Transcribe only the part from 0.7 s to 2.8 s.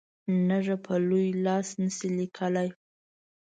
په لوی لاس نه سي لیکلای.